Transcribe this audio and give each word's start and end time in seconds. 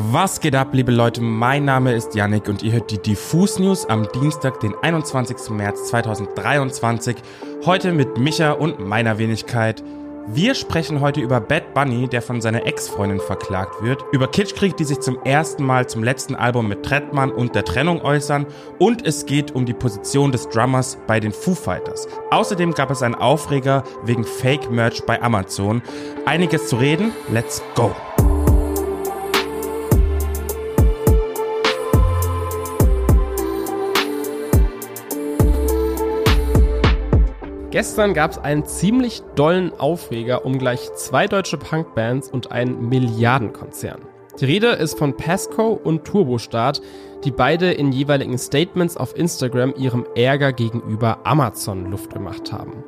Was 0.00 0.40
geht 0.40 0.54
ab, 0.54 0.68
liebe 0.72 0.92
Leute? 0.92 1.20
Mein 1.20 1.64
Name 1.64 1.92
ist 1.92 2.14
Yannick 2.14 2.48
und 2.48 2.62
ihr 2.62 2.72
hört 2.72 2.92
die 2.92 3.02
Diffus 3.02 3.58
News 3.58 3.84
am 3.84 4.06
Dienstag, 4.14 4.60
den 4.60 4.72
21. 4.80 5.50
März 5.50 5.88
2023. 5.88 7.16
Heute 7.66 7.92
mit 7.92 8.16
Micha 8.16 8.52
und 8.52 8.78
meiner 8.78 9.18
Wenigkeit. 9.18 9.82
Wir 10.28 10.54
sprechen 10.54 11.00
heute 11.00 11.20
über 11.20 11.40
Bad 11.40 11.74
Bunny, 11.74 12.06
der 12.06 12.22
von 12.22 12.40
seiner 12.40 12.64
Ex-Freundin 12.64 13.18
verklagt 13.18 13.82
wird, 13.82 14.04
über 14.12 14.28
Kitschkrieg, 14.28 14.76
die 14.76 14.84
sich 14.84 15.00
zum 15.00 15.18
ersten 15.24 15.64
Mal 15.64 15.88
zum 15.88 16.04
letzten 16.04 16.36
Album 16.36 16.68
mit 16.68 16.84
Trettmann 16.84 17.32
und 17.32 17.56
der 17.56 17.64
Trennung 17.64 18.00
äußern 18.00 18.46
und 18.78 19.04
es 19.04 19.26
geht 19.26 19.50
um 19.50 19.66
die 19.66 19.74
Position 19.74 20.30
des 20.30 20.48
Drummers 20.48 20.96
bei 21.08 21.18
den 21.18 21.32
Foo 21.32 21.56
Fighters. 21.56 22.06
Außerdem 22.30 22.72
gab 22.72 22.92
es 22.92 23.02
einen 23.02 23.16
Aufreger 23.16 23.82
wegen 24.04 24.22
Fake-Merch 24.22 25.02
bei 25.06 25.20
Amazon. 25.20 25.82
Einiges 26.24 26.68
zu 26.68 26.76
reden, 26.76 27.10
let's 27.32 27.62
go! 27.74 27.90
Gestern 37.70 38.14
gab 38.14 38.30
es 38.30 38.38
einen 38.38 38.64
ziemlich 38.64 39.20
dollen 39.34 39.78
Aufreger 39.78 40.46
um 40.46 40.58
gleich 40.58 40.90
zwei 40.94 41.26
deutsche 41.26 41.58
Punkbands 41.58 42.30
und 42.30 42.50
einen 42.50 42.88
Milliardenkonzern. 42.88 44.00
Die 44.40 44.46
Rede 44.46 44.68
ist 44.68 44.98
von 44.98 45.14
Pasco 45.14 45.78
und 45.84 46.06
Turbostart, 46.06 46.80
die 47.24 47.30
beide 47.30 47.70
in 47.72 47.92
jeweiligen 47.92 48.38
Statements 48.38 48.96
auf 48.96 49.14
Instagram 49.14 49.74
ihrem 49.76 50.06
Ärger 50.14 50.54
gegenüber 50.54 51.18
Amazon 51.24 51.90
Luft 51.90 52.14
gemacht 52.14 52.52
haben. 52.52 52.84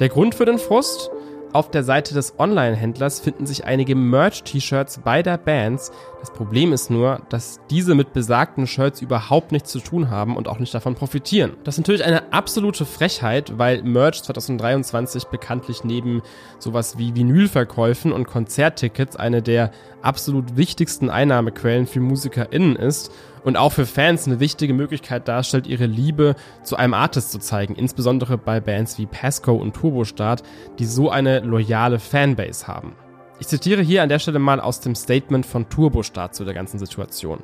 Der 0.00 0.08
Grund 0.08 0.34
für 0.34 0.46
den 0.46 0.58
Frust? 0.58 1.10
Auf 1.54 1.70
der 1.70 1.82
Seite 1.82 2.12
des 2.12 2.38
Online-Händlers 2.38 3.20
finden 3.20 3.46
sich 3.46 3.64
einige 3.64 3.94
Merch-T-Shirts 3.94 4.98
beider 4.98 5.38
Bands. 5.38 5.90
Das 6.20 6.30
Problem 6.30 6.74
ist 6.74 6.90
nur, 6.90 7.22
dass 7.30 7.58
diese 7.70 7.94
mit 7.94 8.12
besagten 8.12 8.66
Shirts 8.66 9.00
überhaupt 9.00 9.50
nichts 9.50 9.72
zu 9.72 9.80
tun 9.80 10.10
haben 10.10 10.36
und 10.36 10.46
auch 10.46 10.58
nicht 10.58 10.74
davon 10.74 10.94
profitieren. 10.94 11.52
Das 11.64 11.76
ist 11.76 11.78
natürlich 11.78 12.04
eine 12.04 12.34
absolute 12.34 12.84
Frechheit, 12.84 13.56
weil 13.56 13.82
Merch 13.82 14.22
2023 14.22 15.24
bekanntlich 15.24 15.84
neben 15.84 16.20
sowas 16.58 16.98
wie 16.98 17.16
Vinylverkäufen 17.16 18.12
und 18.12 18.26
Konzerttickets 18.26 19.16
eine 19.16 19.40
der 19.40 19.70
absolut 20.02 20.56
wichtigsten 20.56 21.08
Einnahmequellen 21.08 21.86
für 21.86 22.00
MusikerInnen 22.00 22.76
ist 22.76 23.10
und 23.48 23.56
auch 23.56 23.72
für 23.72 23.86
Fans 23.86 24.26
eine 24.26 24.40
wichtige 24.40 24.74
Möglichkeit 24.74 25.26
darstellt, 25.26 25.66
ihre 25.66 25.86
Liebe 25.86 26.36
zu 26.62 26.76
einem 26.76 26.92
Artist 26.92 27.32
zu 27.32 27.38
zeigen, 27.38 27.74
insbesondere 27.76 28.36
bei 28.36 28.60
Bands 28.60 28.98
wie 28.98 29.06
Pasco 29.06 29.54
und 29.54 29.74
Turbostart, 29.74 30.42
die 30.78 30.84
so 30.84 31.08
eine 31.08 31.40
loyale 31.40 31.98
Fanbase 31.98 32.68
haben. 32.68 32.92
Ich 33.40 33.48
zitiere 33.48 33.80
hier 33.80 34.02
an 34.02 34.10
der 34.10 34.18
Stelle 34.18 34.38
mal 34.38 34.60
aus 34.60 34.80
dem 34.80 34.94
Statement 34.94 35.46
von 35.46 35.66
Turbostart 35.70 36.34
zu 36.34 36.44
der 36.44 36.52
ganzen 36.52 36.78
Situation. 36.78 37.42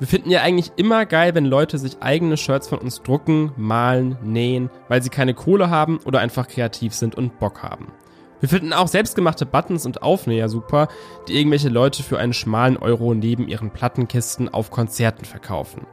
Wir 0.00 0.08
finden 0.08 0.30
ja 0.30 0.42
eigentlich 0.42 0.72
immer 0.74 1.06
geil, 1.06 1.36
wenn 1.36 1.46
Leute 1.46 1.78
sich 1.78 2.02
eigene 2.02 2.36
Shirts 2.36 2.66
von 2.66 2.80
uns 2.80 3.02
drucken, 3.02 3.52
malen, 3.56 4.18
nähen, 4.24 4.70
weil 4.88 5.02
sie 5.02 5.10
keine 5.10 5.34
Kohle 5.34 5.70
haben 5.70 6.00
oder 6.04 6.18
einfach 6.18 6.48
kreativ 6.48 6.94
sind 6.94 7.14
und 7.14 7.38
Bock 7.38 7.62
haben. 7.62 7.92
Wir 8.40 8.48
finden 8.48 8.72
auch 8.72 8.88
selbstgemachte 8.88 9.46
Buttons 9.46 9.84
und 9.84 10.02
Aufnäher 10.02 10.48
super, 10.48 10.88
die 11.26 11.36
irgendwelche 11.36 11.68
Leute 11.68 12.02
für 12.02 12.18
einen 12.18 12.32
schmalen 12.32 12.76
Euro 12.76 13.14
neben 13.14 13.48
ihren 13.48 13.70
Plattenkisten 13.70 14.48
auf 14.48 14.70
Konzerten 14.70 15.24
verkaufen. 15.24 15.86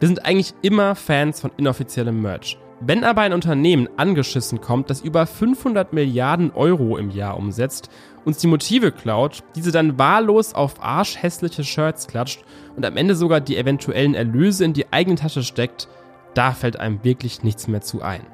Wir 0.00 0.08
sind 0.08 0.24
eigentlich 0.24 0.54
immer 0.62 0.96
Fans 0.96 1.40
von 1.40 1.52
inoffiziellem 1.56 2.20
Merch. 2.20 2.58
Wenn 2.80 3.04
aber 3.04 3.20
ein 3.20 3.32
Unternehmen 3.32 3.88
angeschissen 3.96 4.60
kommt, 4.60 4.90
das 4.90 5.02
über 5.02 5.24
500 5.24 5.92
Milliarden 5.92 6.50
Euro 6.50 6.96
im 6.96 7.10
Jahr 7.10 7.36
umsetzt, 7.36 7.88
uns 8.24 8.38
die 8.38 8.48
Motive 8.48 8.90
klaut, 8.90 9.44
diese 9.54 9.70
dann 9.70 10.00
wahllos 10.00 10.54
auf 10.54 10.82
arschhässliche 10.82 11.62
Shirts 11.62 12.08
klatscht 12.08 12.42
und 12.74 12.84
am 12.84 12.96
Ende 12.96 13.14
sogar 13.14 13.40
die 13.40 13.56
eventuellen 13.56 14.14
Erlöse 14.14 14.64
in 14.64 14.72
die 14.72 14.92
eigene 14.92 15.14
Tasche 15.14 15.44
steckt, 15.44 15.86
da 16.34 16.50
fällt 16.50 16.76
einem 16.76 17.04
wirklich 17.04 17.44
nichts 17.44 17.68
mehr 17.68 17.82
zu 17.82 18.02
ein. 18.02 18.26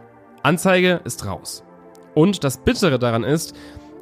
Anzeige 0.42 1.03
ist 1.05 1.27
raus. 1.27 1.67
Und 2.18 2.42
das 2.42 2.56
Bittere 2.58 2.98
daran 2.98 3.22
ist, 3.22 3.54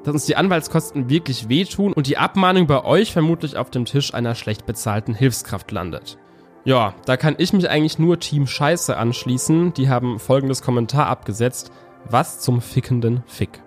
dass 0.02 0.14
uns 0.14 0.24
die 0.24 0.36
Anwaltskosten 0.36 1.10
wirklich 1.10 1.50
wehtun 1.50 1.92
und 1.92 2.06
die 2.06 2.16
Abmahnung 2.16 2.66
bei 2.66 2.82
euch 2.82 3.12
vermutlich 3.12 3.58
auf 3.58 3.68
dem 3.68 3.84
Tisch 3.84 4.14
einer 4.14 4.34
schlecht 4.34 4.64
bezahlten 4.64 5.12
Hilfskraft 5.12 5.70
landet. 5.70 6.16
Ja, 6.64 6.94
da 7.04 7.18
kann 7.18 7.34
ich 7.36 7.52
mich 7.52 7.68
eigentlich 7.68 7.98
nur 7.98 8.18
Team 8.18 8.46
Scheiße 8.46 8.96
anschließen. 8.96 9.74
Die 9.74 9.90
haben 9.90 10.18
folgendes 10.18 10.62
Kommentar 10.62 11.08
abgesetzt. 11.08 11.70
Was 12.08 12.40
zum 12.40 12.62
fickenden 12.62 13.22
Fick. 13.26 13.60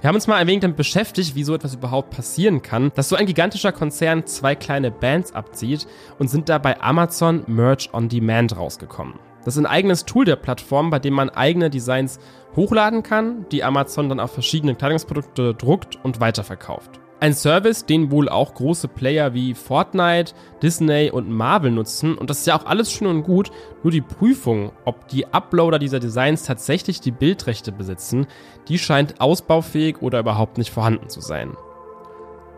Wir 0.00 0.08
haben 0.08 0.16
uns 0.16 0.26
mal 0.26 0.38
ein 0.38 0.48
wenig 0.48 0.62
damit 0.62 0.76
beschäftigt, 0.76 1.36
wie 1.36 1.44
so 1.44 1.54
etwas 1.54 1.76
überhaupt 1.76 2.10
passieren 2.10 2.62
kann, 2.62 2.90
dass 2.96 3.08
so 3.08 3.14
ein 3.14 3.26
gigantischer 3.26 3.70
Konzern 3.70 4.26
zwei 4.26 4.56
kleine 4.56 4.90
Bands 4.90 5.32
abzieht 5.32 5.86
und 6.18 6.28
sind 6.28 6.48
da 6.48 6.58
bei 6.58 6.80
Amazon 6.80 7.44
Merch 7.46 7.90
on 7.92 8.08
Demand 8.08 8.56
rausgekommen. 8.56 9.20
Das 9.44 9.54
ist 9.54 9.58
ein 9.58 9.66
eigenes 9.66 10.04
Tool 10.04 10.24
der 10.24 10.36
Plattform, 10.36 10.90
bei 10.90 10.98
dem 10.98 11.14
man 11.14 11.30
eigene 11.30 11.70
Designs 11.70 12.18
hochladen 12.56 13.02
kann, 13.02 13.46
die 13.50 13.64
Amazon 13.64 14.08
dann 14.08 14.20
auf 14.20 14.32
verschiedene 14.32 14.74
Kleidungsprodukte 14.74 15.54
druckt 15.54 15.98
und 16.02 16.20
weiterverkauft. 16.20 17.00
Ein 17.20 17.32
Service, 17.32 17.86
den 17.86 18.10
wohl 18.10 18.28
auch 18.28 18.54
große 18.54 18.88
Player 18.88 19.32
wie 19.32 19.54
Fortnite, 19.54 20.34
Disney 20.62 21.10
und 21.10 21.30
Marvel 21.30 21.70
nutzen. 21.70 22.18
Und 22.18 22.28
das 22.28 22.40
ist 22.40 22.46
ja 22.46 22.58
auch 22.58 22.66
alles 22.66 22.92
schön 22.92 23.06
und 23.06 23.22
gut. 23.22 23.50
Nur 23.82 23.92
die 23.92 24.02
Prüfung, 24.02 24.72
ob 24.84 25.08
die 25.08 25.26
Uploader 25.32 25.78
dieser 25.78 26.00
Designs 26.00 26.42
tatsächlich 26.42 27.00
die 27.00 27.12
Bildrechte 27.12 27.72
besitzen, 27.72 28.26
die 28.68 28.78
scheint 28.78 29.22
ausbaufähig 29.22 30.02
oder 30.02 30.20
überhaupt 30.20 30.58
nicht 30.58 30.70
vorhanden 30.70 31.08
zu 31.08 31.22
sein. 31.22 31.56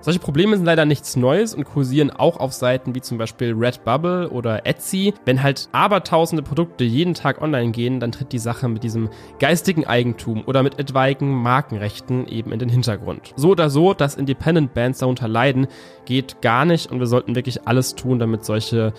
Solche 0.01 0.21
Probleme 0.21 0.57
sind 0.57 0.67
leider 0.67 0.85
nichts 0.85 1.17
Neues 1.17 1.55
und 1.55 1.65
kursieren 1.65 2.11
auch 2.11 2.37
auf 2.39 2.53
Seiten 2.53 2.95
wie 2.95 3.01
zum 3.01 3.19
Beispiel 3.19 3.53
Redbubble 3.53 4.31
oder 4.31 4.65
Etsy. 4.65 5.15
Wenn 5.25 5.43
halt 5.43 5.69
abertausende 5.73 6.43
Produkte 6.43 6.85
jeden 6.85 7.15
Tag 7.15 7.43
online 7.43 7.73
gehen, 7.73 7.99
dann 7.99 8.13
tritt 8.13 8.33
die 8.33 8.39
Sache 8.39 8.69
mit 8.69 8.85
diesem 8.85 9.11
geistigen 9.41 9.87
Eigentum 9.87 10.45
oder 10.47 10.63
mit 10.63 10.79
etwaigen 10.79 11.35
Markenrechten 11.35 12.29
eben 12.29 12.53
in 12.53 12.61
den 12.61 12.69
Hintergrund. 12.69 13.33
So 13.37 13.51
oder 13.51 13.69
so, 13.69 13.95
dass 13.95 14.15
Independent 14.15 14.75
Bands 14.75 15.01
darunter 15.01 15.27
leiden, 15.27 15.67
geht 16.05 16.41
gar 16.41 16.65
nicht 16.65 16.93
und 16.93 17.01
wir 17.01 17.07
sollten 17.07 17.35
wirklich 17.35 17.67
alles 17.67 17.97
tun, 17.97 18.19
damit 18.19 18.45
solche 18.45 18.93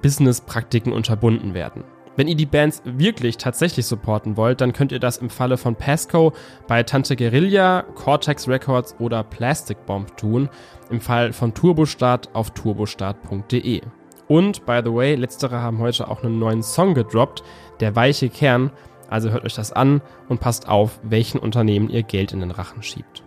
Business-Praktiken 0.00 0.92
unterbunden 0.92 1.54
werden. 1.54 1.84
Wenn 2.16 2.28
ihr 2.28 2.36
die 2.36 2.46
Bands 2.46 2.82
wirklich 2.84 3.38
tatsächlich 3.38 3.86
supporten 3.86 4.36
wollt, 4.36 4.60
dann 4.60 4.72
könnt 4.72 4.92
ihr 4.92 5.00
das 5.00 5.16
im 5.16 5.30
Falle 5.30 5.56
von 5.56 5.74
Pasco 5.74 6.32
bei 6.68 6.84
Tante 6.84 7.16
Guerilla, 7.16 7.82
Cortex 7.94 8.46
Records 8.46 8.94
oder 9.00 9.24
Plastic 9.24 9.84
Bomb 9.84 10.16
tun. 10.16 10.48
Im 10.90 11.00
Fall 11.00 11.32
von 11.32 11.54
Turbostart 11.54 12.32
auf 12.34 12.52
turbostart.de. 12.52 13.80
Und, 14.28 14.64
by 14.64 14.80
the 14.84 14.92
way, 14.92 15.16
letztere 15.16 15.60
haben 15.60 15.78
heute 15.78 16.08
auch 16.08 16.22
einen 16.22 16.38
neuen 16.38 16.62
Song 16.62 16.94
gedroppt, 16.94 17.42
der 17.80 17.96
weiche 17.96 18.28
Kern. 18.28 18.70
Also 19.10 19.30
hört 19.30 19.44
euch 19.44 19.54
das 19.54 19.72
an 19.72 20.00
und 20.28 20.40
passt 20.40 20.68
auf, 20.68 21.00
welchen 21.02 21.38
Unternehmen 21.38 21.90
ihr 21.90 22.04
Geld 22.04 22.32
in 22.32 22.40
den 22.40 22.52
Rachen 22.52 22.82
schiebt. 22.82 23.24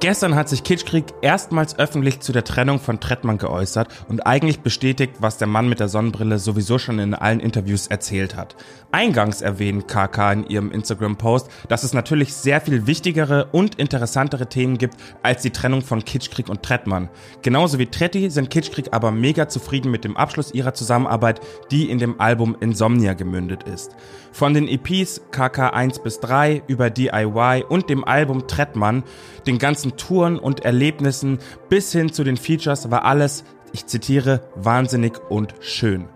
Gestern 0.00 0.34
hat 0.34 0.50
sich 0.50 0.62
Kitschkrieg 0.62 1.06
erstmals 1.22 1.78
öffentlich 1.78 2.20
zu 2.20 2.32
der 2.32 2.44
Trennung 2.44 2.80
von 2.80 3.00
Trettmann 3.00 3.38
geäußert 3.38 3.88
und 4.08 4.26
eigentlich 4.26 4.60
bestätigt, 4.60 5.14
was 5.20 5.38
der 5.38 5.48
Mann 5.48 5.70
mit 5.70 5.80
der 5.80 5.88
Sonnenbrille 5.88 6.38
sowieso 6.38 6.76
schon 6.76 6.98
in 6.98 7.14
allen 7.14 7.40
Interviews 7.40 7.86
erzählt 7.86 8.36
hat. 8.36 8.56
Eingangs 8.92 9.40
erwähnt 9.40 9.88
KK 9.88 10.32
in 10.32 10.46
ihrem 10.48 10.70
Instagram-Post, 10.70 11.48
dass 11.68 11.82
es 11.82 11.94
natürlich 11.94 12.34
sehr 12.34 12.60
viel 12.60 12.86
wichtigere 12.86 13.46
und 13.52 13.76
interessantere 13.76 14.48
Themen 14.48 14.76
gibt 14.76 14.96
als 15.22 15.40
die 15.40 15.50
Trennung 15.50 15.80
von 15.80 16.04
Kitschkrieg 16.04 16.50
und 16.50 16.62
Trettmann. 16.62 17.08
Genauso 17.40 17.78
wie 17.78 17.86
Tretti 17.86 18.28
sind 18.28 18.50
Kitschkrieg 18.50 18.88
aber 18.92 19.10
mega 19.10 19.48
zufrieden 19.48 19.90
mit 19.90 20.04
dem 20.04 20.16
Abschluss 20.16 20.52
ihrer 20.52 20.74
Zusammenarbeit, 20.74 21.40
die 21.70 21.88
in 21.88 21.98
dem 21.98 22.20
Album 22.20 22.54
Insomnia 22.60 23.14
gemündet 23.14 23.62
ist. 23.62 23.96
Von 24.30 24.52
den 24.52 24.68
EPs 24.68 25.22
KK 25.30 25.70
1 25.70 26.00
bis 26.00 26.20
3 26.20 26.62
über 26.66 26.90
DIY 26.90 27.64
und 27.66 27.88
dem 27.88 28.04
Album 28.04 28.46
Trettmann, 28.46 29.02
den 29.46 29.58
ganzen 29.58 29.85
ganzen 29.86 29.96
Touren 29.96 30.38
und 30.38 30.64
Erlebnissen 30.64 31.38
bis 31.68 31.92
hin 31.92 32.12
zu 32.12 32.24
den 32.24 32.36
Features 32.36 32.90
war 32.90 33.04
alles, 33.04 33.44
ich 33.72 33.86
zitiere, 33.86 34.40
wahnsinnig 34.56 35.12
und 35.28 35.54
schön. 35.60 36.08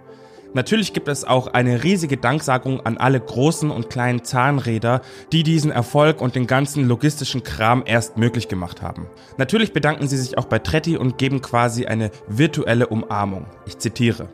Natürlich 0.53 0.93
gibt 0.93 1.07
es 1.07 1.25
auch 1.25 1.47
eine 1.47 1.85
riesige 1.85 2.17
Danksagung 2.17 2.81
an 2.85 2.99
alle 2.99 3.21
großen 3.21 3.71
und 3.71 3.89
kleinen 3.89 4.25
Zahnräder, 4.25 5.01
die 5.31 5.45
diesen 5.45 5.71
Erfolg 5.71 6.21
und 6.21 6.35
den 6.35 6.49
ganzen 6.49 6.89
logistischen 6.89 7.45
Kram 7.45 7.85
erst 7.87 8.17
möglich 8.17 8.49
gemacht 8.49 8.83
haben. 8.83 9.07
Natürlich 9.37 9.73
bedanken 9.73 10.09
sie 10.09 10.17
sich 10.17 10.37
auch 10.39 10.47
bei 10.47 10.59
Tretti 10.59 10.97
und 10.97 11.19
geben 11.19 11.41
quasi 11.41 11.87
eine 11.87 12.11
virtuelle 12.27 12.89
Umarmung. 12.89 13.47
Ich 13.67 13.79
zitiere. 13.79 14.29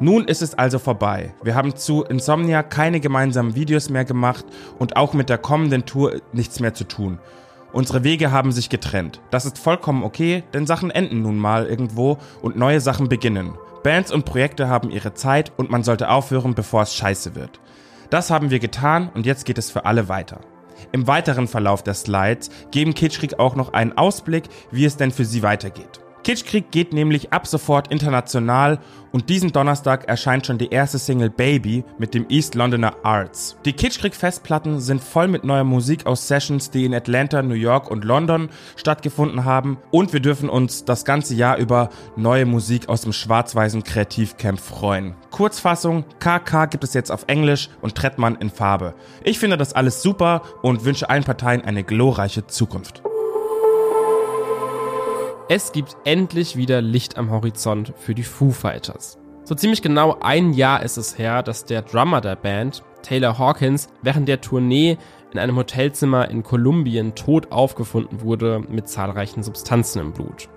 Nun 0.00 0.24
ist 0.24 0.42
es 0.42 0.54
also 0.54 0.80
vorbei. 0.80 1.34
Wir 1.44 1.54
haben 1.54 1.76
zu 1.76 2.02
Insomnia 2.02 2.64
keine 2.64 2.98
gemeinsamen 2.98 3.54
Videos 3.54 3.90
mehr 3.90 4.04
gemacht 4.04 4.44
und 4.80 4.96
auch 4.96 5.12
mit 5.12 5.28
der 5.28 5.38
kommenden 5.38 5.86
Tour 5.86 6.20
nichts 6.32 6.58
mehr 6.58 6.74
zu 6.74 6.84
tun. 6.84 7.20
Unsere 7.72 8.02
Wege 8.02 8.32
haben 8.32 8.50
sich 8.50 8.70
getrennt. 8.70 9.20
Das 9.30 9.44
ist 9.44 9.58
vollkommen 9.58 10.02
okay, 10.02 10.42
denn 10.54 10.66
Sachen 10.66 10.90
enden 10.90 11.22
nun 11.22 11.36
mal 11.36 11.66
irgendwo 11.66 12.18
und 12.40 12.56
neue 12.56 12.80
Sachen 12.80 13.08
beginnen. 13.08 13.54
Bands 13.82 14.10
und 14.10 14.24
Projekte 14.24 14.68
haben 14.68 14.90
ihre 14.90 15.14
Zeit 15.14 15.52
und 15.56 15.70
man 15.70 15.84
sollte 15.84 16.08
aufhören, 16.08 16.54
bevor 16.54 16.82
es 16.82 16.94
scheiße 16.94 17.34
wird. 17.34 17.60
Das 18.10 18.30
haben 18.30 18.50
wir 18.50 18.58
getan 18.58 19.10
und 19.14 19.26
jetzt 19.26 19.44
geht 19.44 19.58
es 19.58 19.70
für 19.70 19.84
alle 19.84 20.08
weiter. 20.08 20.40
Im 20.92 21.06
weiteren 21.06 21.46
Verlauf 21.46 21.82
der 21.82 21.94
Slides 21.94 22.50
geben 22.70 22.94
Kitschrik 22.94 23.38
auch 23.38 23.54
noch 23.54 23.72
einen 23.72 23.96
Ausblick, 23.98 24.44
wie 24.70 24.84
es 24.84 24.96
denn 24.96 25.10
für 25.10 25.24
sie 25.24 25.42
weitergeht. 25.42 26.00
Kitschkrieg 26.28 26.70
geht 26.70 26.92
nämlich 26.92 27.32
ab 27.32 27.46
sofort 27.46 27.90
international 27.90 28.80
und 29.12 29.30
diesen 29.30 29.50
Donnerstag 29.50 30.08
erscheint 30.08 30.44
schon 30.44 30.58
die 30.58 30.68
erste 30.68 30.98
Single 30.98 31.30
Baby 31.30 31.84
mit 31.96 32.12
dem 32.12 32.26
East 32.28 32.54
Londoner 32.54 32.96
Arts. 33.02 33.56
Die 33.64 33.72
Kitschkrieg-Festplatten 33.72 34.78
sind 34.78 35.02
voll 35.02 35.28
mit 35.28 35.44
neuer 35.44 35.64
Musik 35.64 36.04
aus 36.04 36.28
Sessions, 36.28 36.70
die 36.70 36.84
in 36.84 36.94
Atlanta, 36.94 37.40
New 37.40 37.54
York 37.54 37.90
und 37.90 38.04
London 38.04 38.50
stattgefunden 38.76 39.46
haben 39.46 39.78
und 39.90 40.12
wir 40.12 40.20
dürfen 40.20 40.50
uns 40.50 40.84
das 40.84 41.06
ganze 41.06 41.34
Jahr 41.34 41.56
über 41.56 41.88
neue 42.14 42.44
Musik 42.44 42.90
aus 42.90 43.00
dem 43.00 43.14
schwarz-weißen 43.14 43.82
Kreativcamp 43.82 44.60
freuen. 44.60 45.14
Kurzfassung, 45.30 46.04
KK 46.18 46.66
gibt 46.66 46.84
es 46.84 46.92
jetzt 46.92 47.10
auf 47.10 47.24
Englisch 47.28 47.70
und 47.80 47.94
Trettmann 47.94 48.36
in 48.36 48.50
Farbe. 48.50 48.94
Ich 49.24 49.38
finde 49.38 49.56
das 49.56 49.72
alles 49.72 50.02
super 50.02 50.42
und 50.60 50.84
wünsche 50.84 51.08
allen 51.08 51.24
Parteien 51.24 51.62
eine 51.62 51.84
glorreiche 51.84 52.46
Zukunft. 52.46 53.02
Es 55.50 55.72
gibt 55.72 55.96
endlich 56.04 56.56
wieder 56.56 56.82
Licht 56.82 57.16
am 57.16 57.30
Horizont 57.30 57.94
für 57.96 58.14
die 58.14 58.22
Foo 58.22 58.50
Fighters. 58.50 59.16
So 59.44 59.54
ziemlich 59.54 59.80
genau 59.80 60.18
ein 60.20 60.52
Jahr 60.52 60.82
ist 60.82 60.98
es 60.98 61.16
her, 61.16 61.42
dass 61.42 61.64
der 61.64 61.80
Drummer 61.80 62.20
der 62.20 62.36
Band, 62.36 62.82
Taylor 63.00 63.38
Hawkins, 63.38 63.88
während 64.02 64.28
der 64.28 64.42
Tournee 64.42 64.98
in 65.32 65.38
einem 65.38 65.56
Hotelzimmer 65.56 66.30
in 66.30 66.42
Kolumbien 66.42 67.14
tot 67.14 67.50
aufgefunden 67.50 68.20
wurde 68.20 68.60
mit 68.68 68.90
zahlreichen 68.90 69.42
Substanzen 69.42 70.00
im 70.00 70.12
Blut. 70.12 70.50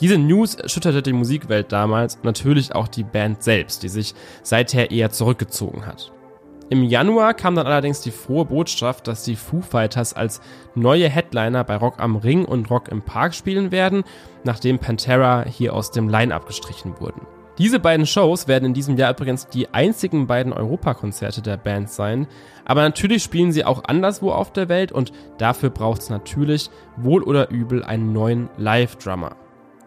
Diese 0.00 0.16
News 0.16 0.54
erschütterte 0.54 1.02
die 1.02 1.12
Musikwelt 1.12 1.72
damals 1.72 2.14
und 2.14 2.24
natürlich 2.24 2.72
auch 2.72 2.86
die 2.86 3.02
Band 3.02 3.42
selbst, 3.42 3.82
die 3.82 3.88
sich 3.88 4.14
seither 4.44 4.92
eher 4.92 5.10
zurückgezogen 5.10 5.86
hat. 5.86 6.12
Im 6.70 6.84
Januar 6.84 7.34
kam 7.34 7.56
dann 7.56 7.66
allerdings 7.66 8.00
die 8.00 8.12
frohe 8.12 8.44
Botschaft, 8.44 9.08
dass 9.08 9.24
die 9.24 9.34
Foo 9.34 9.60
Fighters 9.60 10.14
als 10.14 10.40
neue 10.76 11.08
Headliner 11.08 11.64
bei 11.64 11.74
Rock 11.74 11.98
am 11.98 12.14
Ring 12.14 12.44
und 12.44 12.70
Rock 12.70 12.86
im 12.90 13.02
Park 13.02 13.34
spielen 13.34 13.72
werden, 13.72 14.04
nachdem 14.44 14.78
Pantera 14.78 15.44
hier 15.44 15.74
aus 15.74 15.90
dem 15.90 16.08
Line-Up 16.08 16.46
gestrichen 16.46 17.00
wurden. 17.00 17.22
Diese 17.58 17.80
beiden 17.80 18.06
Shows 18.06 18.46
werden 18.46 18.66
in 18.66 18.74
diesem 18.74 18.96
Jahr 18.96 19.10
übrigens 19.10 19.48
die 19.48 19.74
einzigen 19.74 20.28
beiden 20.28 20.52
Europakonzerte 20.52 21.42
der 21.42 21.56
Band 21.56 21.90
sein, 21.90 22.28
aber 22.64 22.82
natürlich 22.82 23.24
spielen 23.24 23.50
sie 23.50 23.64
auch 23.64 23.82
anderswo 23.84 24.30
auf 24.30 24.52
der 24.52 24.68
Welt 24.68 24.92
und 24.92 25.10
dafür 25.38 25.70
braucht 25.70 26.02
es 26.02 26.08
natürlich 26.08 26.70
wohl 26.96 27.24
oder 27.24 27.50
übel 27.50 27.82
einen 27.82 28.12
neuen 28.12 28.48
Live-Drummer. 28.58 29.34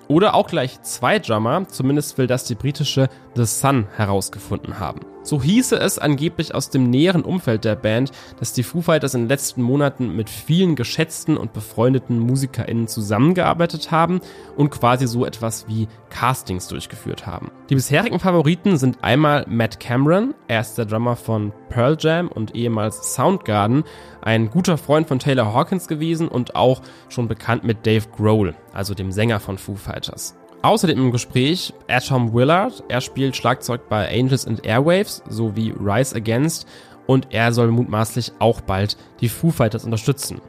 Oder 0.10 0.36
auch 0.36 0.48
gleich 0.48 0.82
zwei 0.82 1.18
Drummer, 1.18 1.66
zumindest 1.68 2.18
will 2.18 2.28
das 2.28 2.44
die 2.44 2.56
britische 2.56 3.08
The 3.36 3.46
Sun 3.46 3.88
herausgefunden 3.96 4.80
haben. 4.80 5.02
So 5.24 5.42
hieße 5.42 5.78
es 5.78 6.00
angeblich 6.00 6.54
aus 6.54 6.70
dem 6.70 6.90
näheren 6.90 7.24
Umfeld 7.24 7.64
der 7.64 7.78
Band, 7.78 8.12
dass 8.40 8.52
die 8.52 8.64
Foo 8.64 8.82
Fighters 8.82 9.14
in 9.14 9.22
den 9.22 9.30
letzten 9.30 9.62
Monaten 9.62 10.14
mit 10.14 10.30
vielen 10.30 10.76
geschätzten 10.76 11.38
und 11.38 11.54
befreundeten 11.54 12.20
MusikerInnen 12.20 12.90
zusammengearbeitet 12.90 13.90
haben 13.92 14.20
und 14.58 14.70
quasi 14.70 15.08
so 15.08 15.26
etwas 15.26 15.66
wie 15.70 15.88
Castings 16.10 16.68
durchgeführt 16.68 17.26
haben. 17.26 17.52
Die 17.70 17.76
bisherigen 17.76 18.20
Favoriten 18.20 18.76
sind 18.76 19.02
einmal 19.02 19.46
Matt 19.48 19.80
Cameron, 19.80 20.36
er 20.50 20.60
ist 20.60 20.78
der 20.78 20.86
Drummer 20.86 21.16
von 21.16 21.54
Pearl 21.70 21.96
Jam 21.98 22.28
und 22.28 22.54
ehemals 22.54 23.16
Soundgarden, 23.16 23.86
ein 24.22 24.50
guter 24.50 24.78
Freund 24.78 25.08
von 25.08 25.20
Taylor 25.20 25.54
Hawkins 25.54 25.88
gewesen 25.88 26.28
und 26.28 26.58
auch 26.58 26.82
schon 27.08 27.30
bekannt 27.30 27.64
mit 27.64 27.86
Dave 27.86 28.10
Grohl, 28.14 28.56
also 28.74 28.94
dem 28.94 29.14
Sänger 29.14 29.40
von 29.40 29.58
Foo 29.58 29.76
Fighters. 29.76 30.36
Außerdem 30.64 30.98
im 30.98 31.12
Gespräch 31.12 31.74
Atom 31.90 32.34
Willard. 32.34 32.86
Er 32.88 33.02
spielt 33.02 33.36
Schlagzeug 33.36 33.90
bei 33.90 34.10
Angels 34.10 34.48
and 34.48 34.66
Airwaves 34.66 35.22
sowie 35.28 35.74
Rise 35.78 36.16
Against 36.16 36.66
und 37.06 37.28
er 37.32 37.52
soll 37.52 37.68
mutmaßlich 37.68 38.32
auch 38.40 38.62
bald 38.62 38.96
die 39.20 39.28
Foo 39.28 39.52
Fighters 39.52 39.84
unterstützen. 39.84 40.40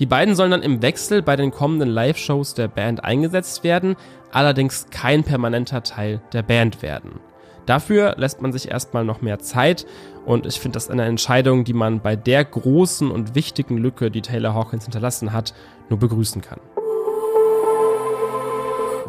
Die 0.00 0.04
beiden 0.04 0.34
sollen 0.34 0.50
dann 0.50 0.62
im 0.62 0.82
Wechsel 0.82 1.22
bei 1.22 1.34
den 1.34 1.50
kommenden 1.50 1.88
Live-Shows 1.88 2.52
der 2.54 2.68
Band 2.68 3.02
eingesetzt 3.02 3.64
werden, 3.64 3.96
allerdings 4.32 4.88
kein 4.90 5.24
permanenter 5.24 5.82
Teil 5.82 6.20
der 6.34 6.42
Band 6.42 6.82
werden. 6.82 7.18
Dafür 7.64 8.16
lässt 8.18 8.42
man 8.42 8.52
sich 8.52 8.70
erstmal 8.70 9.06
noch 9.06 9.22
mehr 9.22 9.38
Zeit 9.38 9.86
und 10.26 10.44
ich 10.44 10.60
finde 10.60 10.76
das 10.76 10.90
eine 10.90 11.06
Entscheidung, 11.06 11.64
die 11.64 11.72
man 11.72 12.00
bei 12.00 12.16
der 12.16 12.44
großen 12.44 13.10
und 13.10 13.34
wichtigen 13.34 13.78
Lücke, 13.78 14.10
die 14.10 14.22
Taylor 14.22 14.54
Hawkins 14.54 14.84
hinterlassen 14.84 15.32
hat, 15.32 15.54
nur 15.88 15.98
begrüßen 15.98 16.42
kann. 16.42 16.60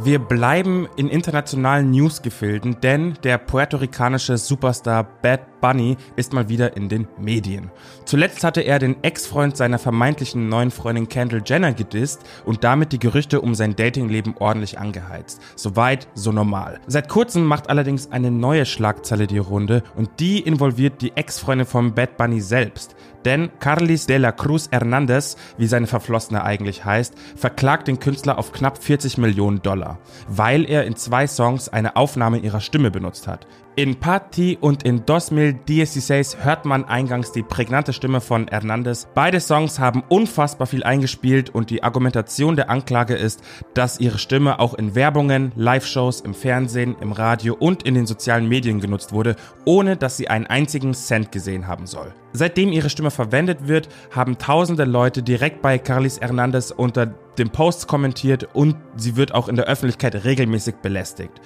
Wir 0.01 0.19
bleiben 0.19 0.87
in 0.95 1.09
internationalen 1.09 1.91
Newsgefilden, 1.91 2.77
denn 2.81 3.15
der 3.23 3.37
puerto-ricanische 3.37 4.37
Superstar 4.37 5.03
Bad 5.03 5.59
Bunny 5.59 5.97
ist 6.15 6.31
mal 6.31 6.47
wieder 6.47 6.77
in 6.77 6.87
den 6.87 7.05
Medien. 7.19 7.69
Zuletzt 8.05 8.45
hatte 8.45 8.61
er 8.61 8.79
den 8.79 9.03
Ex-Freund 9.03 9.57
seiner 9.57 9.77
vermeintlichen 9.77 10.47
neuen 10.47 10.71
Freundin 10.71 11.09
Kendall 11.09 11.43
Jenner 11.45 11.73
gedisst 11.73 12.21
und 12.45 12.63
damit 12.63 12.93
die 12.93 12.99
Gerüchte 12.99 13.41
um 13.41 13.55
sein 13.55 13.75
Datingleben 13.75 14.35
ordentlich 14.39 14.79
angeheizt. 14.79 15.41
Soweit, 15.57 16.07
so 16.13 16.31
normal. 16.31 16.79
Seit 16.87 17.09
kurzem 17.09 17.43
macht 17.43 17.69
allerdings 17.69 18.09
eine 18.09 18.31
neue 18.31 18.65
Schlagzeile 18.65 19.27
die 19.27 19.37
Runde 19.37 19.83
und 19.97 20.09
die 20.21 20.39
involviert 20.39 21.01
die 21.01 21.11
Ex-Freundin 21.17 21.67
von 21.67 21.93
Bad 21.93 22.15
Bunny 22.15 22.39
selbst. 22.39 22.95
Denn 23.25 23.49
Carlis 23.59 24.05
de 24.05 24.17
la 24.17 24.31
Cruz 24.31 24.69
Hernandez, 24.71 25.35
wie 25.57 25.67
seine 25.67 25.87
Verflossene 25.87 26.43
eigentlich 26.43 26.85
heißt, 26.85 27.13
verklagt 27.35 27.87
den 27.87 27.99
Künstler 27.99 28.37
auf 28.37 28.51
knapp 28.51 28.81
40 28.81 29.17
Millionen 29.17 29.61
Dollar, 29.61 29.99
weil 30.27 30.69
er 30.69 30.85
in 30.85 30.95
zwei 30.95 31.27
Songs 31.27 31.69
eine 31.69 31.95
Aufnahme 31.95 32.37
ihrer 32.37 32.61
Stimme 32.61 32.91
benutzt 32.91 33.27
hat. 33.27 33.45
In 33.79 33.95
Party 33.95 34.57
und 34.59 34.83
in 34.83 35.07
2016 35.07 36.43
hört 36.43 36.65
man 36.65 36.83
eingangs 36.83 37.31
die 37.31 37.43
prägnante 37.43 37.93
Stimme 37.93 38.19
von 38.19 38.49
Hernandez. 38.49 39.07
Beide 39.15 39.39
Songs 39.39 39.79
haben 39.79 40.03
unfassbar 40.09 40.67
viel 40.67 40.83
eingespielt 40.83 41.49
und 41.49 41.69
die 41.69 41.81
Argumentation 41.81 42.57
der 42.57 42.69
Anklage 42.69 43.15
ist, 43.15 43.41
dass 43.73 44.01
ihre 44.01 44.17
Stimme 44.17 44.59
auch 44.59 44.73
in 44.73 44.95
Werbungen, 44.95 45.53
Live-Shows, 45.55 46.19
im 46.19 46.33
Fernsehen, 46.33 46.97
im 46.99 47.13
Radio 47.13 47.55
und 47.57 47.83
in 47.83 47.93
den 47.93 48.05
sozialen 48.05 48.49
Medien 48.49 48.81
genutzt 48.81 49.13
wurde, 49.13 49.37
ohne 49.63 49.95
dass 49.95 50.17
sie 50.17 50.27
einen 50.27 50.47
einzigen 50.47 50.93
Cent 50.93 51.31
gesehen 51.31 51.65
haben 51.65 51.87
soll. 51.87 52.13
Seitdem 52.33 52.73
ihre 52.73 52.89
Stimme 52.89 53.11
verwendet 53.11 53.69
wird, 53.69 53.87
haben 54.11 54.37
tausende 54.37 54.83
Leute 54.83 55.23
direkt 55.23 55.61
bei 55.61 55.77
Carlis 55.77 56.19
Hernandez 56.19 56.71
unter 56.71 57.05
dem 57.37 57.49
Post 57.49 57.87
kommentiert 57.87 58.45
und 58.51 58.75
sie 58.97 59.15
wird 59.15 59.33
auch 59.33 59.47
in 59.47 59.55
der 59.55 59.67
Öffentlichkeit 59.67 60.25
regelmäßig 60.25 60.75
belästigt. 60.81 61.39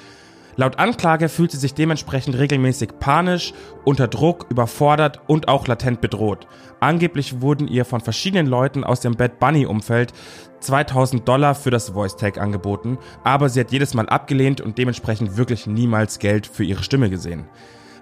Laut 0.56 0.78
Anklage 0.78 1.30
fühlt 1.30 1.52
sie 1.52 1.58
sich 1.58 1.74
dementsprechend 1.74 2.38
regelmäßig 2.38 3.00
panisch, 3.00 3.54
unter 3.84 4.08
Druck, 4.08 4.46
überfordert 4.50 5.22
und 5.28 5.48
auch 5.48 5.68
latent 5.68 6.00
bedroht. 6.00 6.48
Angeblich 6.80 7.42
wurden 7.42 7.68
ihr 7.68 7.86
von 7.86 8.02
verschiedenen 8.02 8.46
Leuten 8.46 8.84
aus 8.84 9.00
dem 9.00 9.16
Bad 9.16 9.40
Bunny 9.40 9.66
Umfeld 9.66 10.14
2000 10.60 11.28
Dollar 11.28 11.56
für 11.56 11.72
das 11.72 11.90
Voice 11.90 12.16
Tag 12.16 12.38
angeboten, 12.38 12.98
aber 13.24 13.50
sie 13.50 13.60
hat 13.60 13.72
jedes 13.72 13.94
Mal 13.94 14.08
abgelehnt 14.08 14.62
und 14.62 14.78
dementsprechend 14.78 15.38
wirklich 15.38 15.66
niemals 15.66 16.20
Geld 16.20 16.46
für 16.46 16.64
ihre 16.64 16.84
Stimme 16.84 17.10
gesehen. 17.10 17.46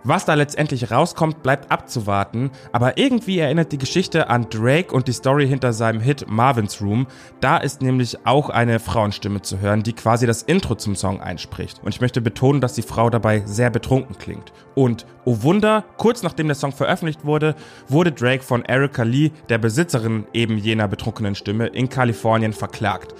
Was 0.03 0.25
da 0.25 0.34
letztendlich 0.34 0.89
rauskommt, 0.89 1.43
bleibt 1.43 1.72
abzuwarten, 1.72 2.50
aber 2.72 2.98
irgendwie 2.98 3.38
erinnert 3.38 3.72
die 3.72 3.77
Geschichte 3.77 4.29
an 4.29 4.50
Drake 4.50 4.96
und 4.96 5.08
die 5.08 5.13
Story 5.13 5.48
hinter 5.48 5.74
seinem 5.74 6.01
Hit 6.01 6.25
Marvin's 6.27 6.81
Room. 6.81 7.05
Da 7.39 7.58
ist 7.58 7.84
nämlich 7.84 8.25
auch 8.25 8.50
eine 8.50 8.79
Frauenstimme 8.79 9.43
zu 9.43 9.60
hören, 9.60 9.84
die 9.84 9.93
quasi 9.93 10.25
das 10.25 10.41
Intro 10.41 10.74
zum 10.74 10.96
Song 10.96 11.22
einspricht. 11.22 11.81
Und 11.84 11.93
ich 11.93 12.01
möchte 12.01 12.20
betonen, 12.20 12.62
dass 12.62 12.74
die 12.74 12.81
Frau 12.81 13.12
dabei 13.12 13.43
sehr 13.46 13.70
betrunken 13.70 14.17
klingt. 14.17 14.51
Und, 14.74 15.05
oh 15.24 15.43
Wunder, 15.43 15.86
kurz 15.98 16.24
nachdem 16.24 16.48
der 16.48 16.55
Song 16.55 16.72
veröffentlicht 16.72 17.24
wurde, 17.24 17.55
wurde 17.88 18.12
Drake 18.12 18.43
von 18.43 18.65
Erica 18.65 19.03
Lee, 19.03 19.29
der 19.50 19.60
Besitzerin 19.60 20.25
eben 20.34 20.58
jener 20.58 20.88
betrunkenen 20.88 21.36
Stimme, 21.36 21.67
in 21.67 21.89
Kalifornien 21.89 22.53
verklagt. 22.53 23.13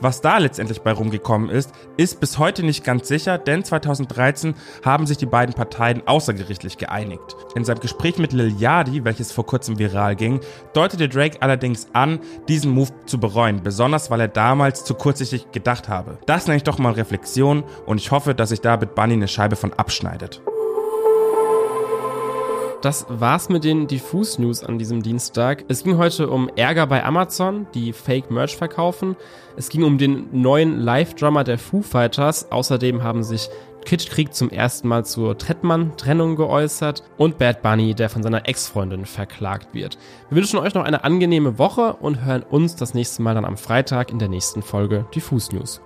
Was 0.00 0.20
da 0.20 0.38
letztendlich 0.38 0.82
bei 0.82 0.92
rumgekommen 0.92 1.48
ist, 1.48 1.72
ist 1.96 2.20
bis 2.20 2.38
heute 2.38 2.62
nicht 2.62 2.84
ganz 2.84 3.08
sicher, 3.08 3.38
denn 3.38 3.64
2013 3.64 4.54
haben 4.84 5.06
sich 5.06 5.16
die 5.16 5.26
beiden 5.26 5.54
Parteien 5.54 6.06
außergerichtlich 6.06 6.76
geeinigt. 6.76 7.36
In 7.54 7.64
seinem 7.64 7.80
Gespräch 7.80 8.18
mit 8.18 8.32
Lil 8.32 8.54
Yadi, 8.58 9.04
welches 9.04 9.32
vor 9.32 9.46
kurzem 9.46 9.78
viral 9.78 10.14
ging, 10.14 10.40
deutete 10.74 11.08
Drake 11.08 11.40
allerdings 11.40 11.88
an, 11.94 12.20
diesen 12.48 12.72
Move 12.72 12.90
zu 13.06 13.18
bereuen, 13.18 13.62
besonders 13.62 14.10
weil 14.10 14.20
er 14.20 14.28
damals 14.28 14.84
zu 14.84 14.94
kurzsichtig 14.94 15.50
gedacht 15.52 15.88
habe. 15.88 16.18
Das 16.26 16.46
nenne 16.46 16.58
ich 16.58 16.64
doch 16.64 16.78
mal 16.78 16.92
Reflexion 16.92 17.64
und 17.86 17.98
ich 17.98 18.10
hoffe, 18.10 18.34
dass 18.34 18.50
sich 18.50 18.60
da 18.60 18.76
mit 18.76 18.94
Bunny 18.94 19.14
eine 19.14 19.28
Scheibe 19.28 19.56
von 19.56 19.72
abschneidet 19.72 20.42
das 22.86 23.04
war's 23.08 23.48
mit 23.48 23.64
den 23.64 23.88
Diffus 23.88 24.38
News 24.38 24.62
an 24.62 24.78
diesem 24.78 25.02
Dienstag. 25.02 25.64
Es 25.66 25.82
ging 25.82 25.98
heute 25.98 26.30
um 26.30 26.48
Ärger 26.54 26.86
bei 26.86 27.04
Amazon, 27.04 27.66
die 27.74 27.92
Fake 27.92 28.30
Merch 28.30 28.56
verkaufen. 28.56 29.16
Es 29.56 29.70
ging 29.70 29.82
um 29.82 29.98
den 29.98 30.28
neuen 30.30 30.78
Live-Drummer 30.78 31.42
der 31.42 31.58
Foo 31.58 31.82
Fighters. 31.82 32.52
Außerdem 32.52 33.02
haben 33.02 33.24
sich 33.24 33.48
Kitschkrieg 33.84 34.32
zum 34.32 34.50
ersten 34.50 34.86
Mal 34.86 35.04
zur 35.04 35.36
Trettmann-Trennung 35.36 36.36
geäußert 36.36 37.02
und 37.16 37.38
Bad 37.38 37.60
Bunny, 37.60 37.92
der 37.92 38.08
von 38.08 38.22
seiner 38.22 38.48
Ex-Freundin 38.48 39.04
verklagt 39.04 39.74
wird. 39.74 39.98
Wir 40.28 40.36
wünschen 40.36 40.60
euch 40.60 40.74
noch 40.74 40.84
eine 40.84 41.02
angenehme 41.02 41.58
Woche 41.58 41.94
und 41.94 42.24
hören 42.24 42.44
uns 42.44 42.76
das 42.76 42.94
nächste 42.94 43.20
Mal 43.20 43.34
dann 43.34 43.44
am 43.44 43.56
Freitag 43.56 44.12
in 44.12 44.20
der 44.20 44.28
nächsten 44.28 44.62
Folge 44.62 45.06
Diffus 45.12 45.50
News. 45.50 45.80